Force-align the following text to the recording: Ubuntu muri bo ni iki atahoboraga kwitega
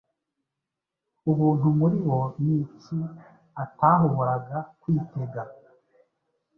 Ubuntu 1.29 1.65
muri 1.79 1.97
bo 2.05 2.19
ni 2.43 2.55
iki 2.63 2.97
atahoboraga 3.63 4.57
kwitega 4.81 5.41